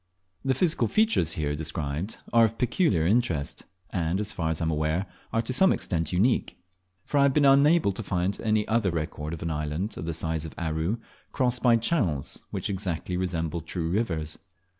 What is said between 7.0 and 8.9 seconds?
for I have been unable to find any other